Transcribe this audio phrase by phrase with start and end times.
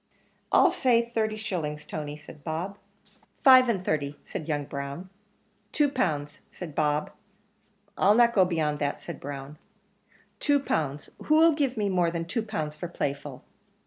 [0.51, 2.79] "I'll say thirty shillings, Tony," said Bob.
[3.43, 5.11] "Five and thirty," said young Brown.
[5.71, 7.11] "Two pounds," said Bob.
[7.99, 9.59] "I'll not go beyond that," said Brown.
[10.39, 13.43] "Two pounds who'll give more than two pounds for Playful?